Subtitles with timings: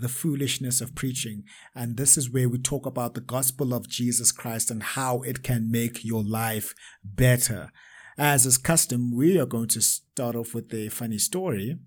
[0.00, 1.44] The Foolishness of Preaching.
[1.74, 5.42] And this is where we talk about the gospel of Jesus Christ and how it
[5.42, 7.70] can make your life better.
[8.16, 11.78] As is custom, we are going to start off with a funny story.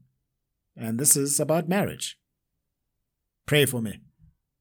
[0.76, 2.18] And this is about marriage.
[3.46, 4.02] Pray for me.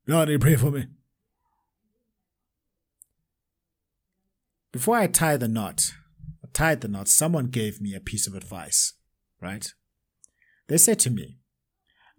[0.08, 0.86] God, pray for me.
[4.72, 5.92] Before I tie the knot,
[6.42, 8.94] I tied the knot, someone gave me a piece of advice,
[9.40, 9.70] right?
[10.68, 11.38] They said to me,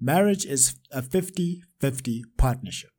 [0.03, 2.91] marriage is a 50 50 partnership.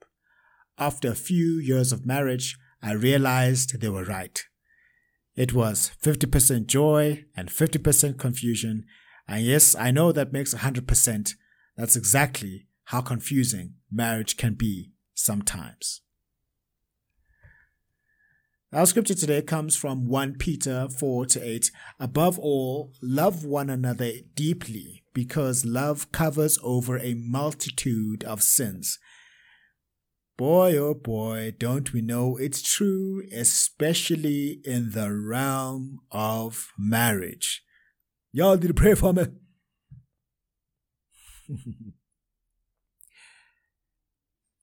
[0.78, 4.42] After a few years of marriage, I realized they were right.
[5.36, 8.84] It was 50% joy and 50% confusion.
[9.26, 11.30] And yes, I know that makes 100%.
[11.76, 16.02] That's exactly how confusing marriage can be sometimes.
[18.74, 21.70] Our scripture today comes from 1 Peter 4 to 8.
[22.00, 28.98] Above all, love one another deeply because love covers over a multitude of sins.
[30.36, 37.62] Boy, oh boy, don't we know it's true, especially in the realm of marriage.
[38.32, 39.26] Y'all need to pray for me.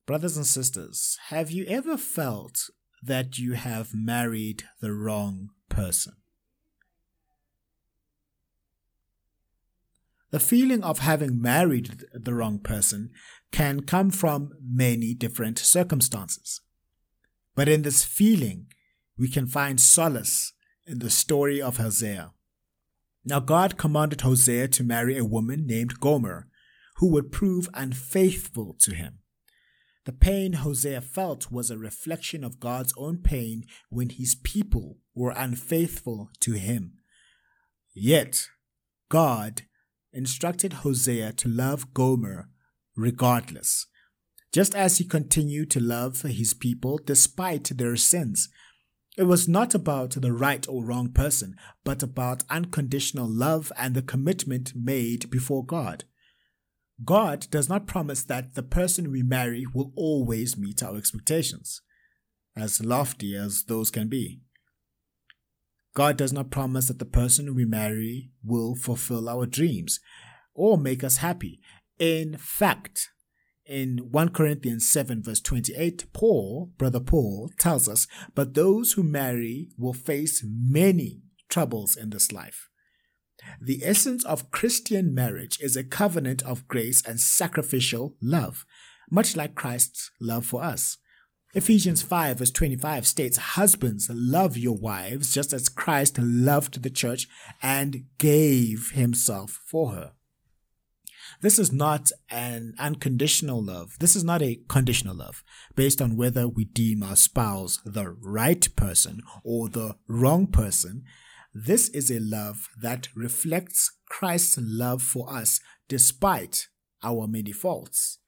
[0.05, 2.71] Brothers and sisters, have you ever felt
[3.01, 6.13] that you have married the wrong person.
[10.31, 13.11] The feeling of having married the wrong person
[13.51, 16.61] can come from many different circumstances.
[17.53, 18.67] But in this feeling,
[19.17, 20.53] we can find solace
[20.87, 22.31] in the story of Hosea.
[23.25, 26.47] Now, God commanded Hosea to marry a woman named Gomer,
[26.97, 29.19] who would prove unfaithful to him.
[30.11, 35.33] The pain Hosea felt was a reflection of God's own pain when his people were
[35.33, 36.97] unfaithful to him.
[37.93, 38.49] Yet,
[39.07, 39.61] God
[40.11, 42.49] instructed Hosea to love Gomer
[42.93, 43.87] regardless,
[44.51, 48.49] just as he continued to love his people despite their sins.
[49.17, 51.55] It was not about the right or wrong person,
[51.85, 56.03] but about unconditional love and the commitment made before God.
[57.03, 61.81] God does not promise that the person we marry will always meet our expectations,
[62.55, 64.41] as lofty as those can be.
[65.93, 69.99] God does not promise that the person we marry will fulfill our dreams
[70.53, 71.59] or make us happy.
[71.99, 73.09] In fact,
[73.65, 79.69] in 1 Corinthians 7, verse 28, Paul, brother Paul, tells us, But those who marry
[79.77, 82.70] will face many troubles in this life.
[83.59, 88.65] The essence of Christian marriage is a covenant of grace and sacrificial love,
[89.09, 90.97] much like Christ's love for us.
[91.53, 97.27] Ephesians 5 verse 25 states, Husbands, love your wives just as Christ loved the church
[97.61, 100.13] and gave himself for her.
[101.41, 103.97] This is not an unconditional love.
[103.99, 105.43] This is not a conditional love
[105.75, 111.03] based on whether we deem our spouse the right person or the wrong person.
[111.53, 116.69] This is a love that reflects Christ's love for us despite
[117.03, 118.19] our many faults.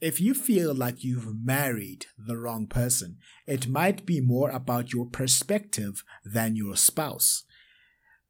[0.00, 5.06] If you feel like you've married the wrong person, it might be more about your
[5.06, 7.42] perspective than your spouse.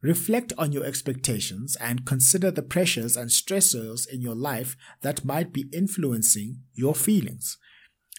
[0.00, 5.52] Reflect on your expectations and consider the pressures and stressors in your life that might
[5.52, 7.58] be influencing your feelings.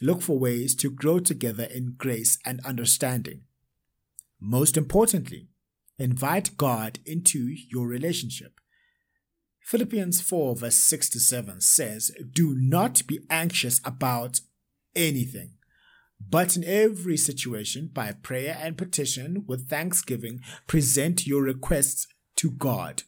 [0.01, 3.44] Look for ways to grow together in grace and understanding.
[4.39, 5.50] Most importantly,
[5.97, 8.59] invite God into your relationship.
[9.62, 14.39] Philippians 4, verse 6 to 7 says, Do not be anxious about
[14.95, 15.51] anything,
[16.27, 22.07] but in every situation, by prayer and petition with thanksgiving, present your requests
[22.38, 23.03] to God.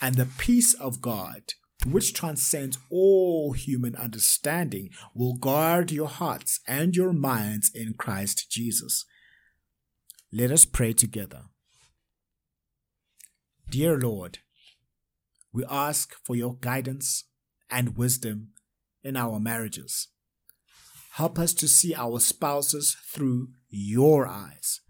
[0.00, 1.54] And the peace of God,
[1.84, 9.04] which transcends all human understanding, will guard your hearts and your minds in Christ Jesus.
[10.34, 11.42] Let us pray together.
[13.68, 14.38] Dear Lord,
[15.52, 17.24] we ask for your guidance
[17.70, 18.52] and wisdom
[19.04, 20.08] in our marriages.
[21.12, 24.80] Help us to see our spouses through your eyes.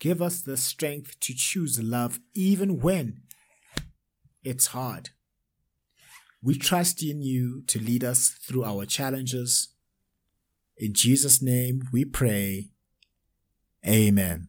[0.00, 3.22] Give us the strength to choose love even when
[4.42, 5.10] it's hard.
[6.42, 9.68] We trust in you to lead us through our challenges.
[10.76, 12.70] In Jesus' name we pray.
[13.86, 14.48] Amen.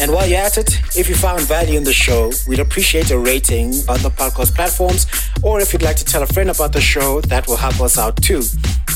[0.00, 3.18] And while you're at it, if you found value in the show, we'd appreciate a
[3.18, 5.06] rating on the podcast platforms.
[5.42, 7.98] Or if you'd like to tell a friend about the show, that will help us
[7.98, 8.42] out too.